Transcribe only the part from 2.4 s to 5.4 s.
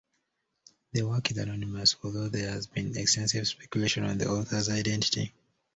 has been extensive speculation on the author's identity.